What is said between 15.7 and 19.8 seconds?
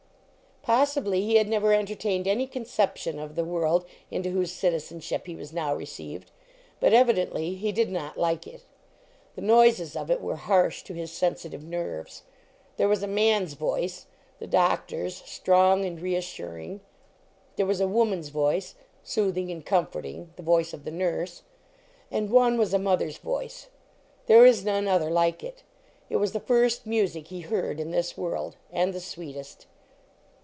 and reassuring. There was a woman s voice, soothing and